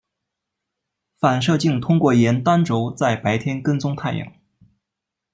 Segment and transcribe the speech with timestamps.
[1.19, 4.33] 反射镜通过沿单轴在白天跟踪太阳。